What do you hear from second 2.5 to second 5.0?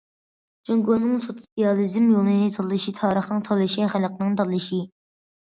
تاللىشى تارىخنىڭ تاللىشى، خەلقنىڭ تاللىشى.